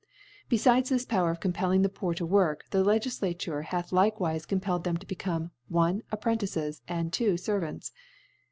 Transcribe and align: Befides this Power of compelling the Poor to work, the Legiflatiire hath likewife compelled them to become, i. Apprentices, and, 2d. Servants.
Befides 0.49 0.89
this 0.89 1.05
Power 1.05 1.29
of 1.29 1.39
compelling 1.39 1.83
the 1.83 1.87
Poor 1.87 2.15
to 2.15 2.25
work, 2.25 2.65
the 2.71 2.83
Legiflatiire 2.83 3.65
hath 3.65 3.91
likewife 3.91 4.47
compelled 4.47 4.83
them 4.83 4.97
to 4.97 5.05
become, 5.05 5.51
i. 5.77 6.01
Apprentices, 6.11 6.81
and, 6.87 7.11
2d. 7.11 7.39
Servants. 7.39 7.91